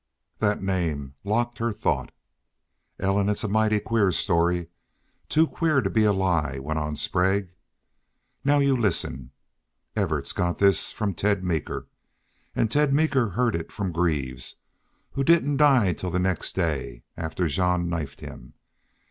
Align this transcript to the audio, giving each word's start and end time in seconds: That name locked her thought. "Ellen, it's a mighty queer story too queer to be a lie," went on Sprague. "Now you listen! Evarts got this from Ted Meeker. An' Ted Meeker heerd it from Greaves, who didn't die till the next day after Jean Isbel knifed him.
That 0.39 0.63
name 0.63 1.13
locked 1.23 1.59
her 1.59 1.71
thought. 1.71 2.11
"Ellen, 2.99 3.29
it's 3.29 3.43
a 3.43 3.47
mighty 3.47 3.79
queer 3.79 4.11
story 4.11 4.69
too 5.29 5.45
queer 5.45 5.79
to 5.79 5.91
be 5.91 6.05
a 6.05 6.11
lie," 6.11 6.57
went 6.57 6.79
on 6.79 6.95
Sprague. 6.95 7.53
"Now 8.43 8.57
you 8.57 8.75
listen! 8.75 9.29
Evarts 9.95 10.33
got 10.33 10.57
this 10.57 10.91
from 10.91 11.13
Ted 11.13 11.43
Meeker. 11.43 11.85
An' 12.55 12.69
Ted 12.69 12.95
Meeker 12.95 13.33
heerd 13.35 13.53
it 13.55 13.71
from 13.71 13.91
Greaves, 13.91 14.55
who 15.11 15.23
didn't 15.23 15.57
die 15.57 15.93
till 15.93 16.09
the 16.09 16.17
next 16.17 16.55
day 16.55 17.03
after 17.15 17.47
Jean 17.47 17.81
Isbel 17.81 17.89
knifed 17.99 18.21
him. 18.21 18.53